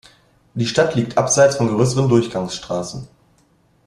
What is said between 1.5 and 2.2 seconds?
von größeren